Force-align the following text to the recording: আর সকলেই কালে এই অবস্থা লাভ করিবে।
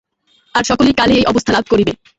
আর 0.55 0.63
সকলেই 0.63 0.95
কালে 0.99 1.13
এই 1.15 1.25
অবস্থা 1.25 1.51
লাভ 1.53 1.65
করিবে। 1.69 1.93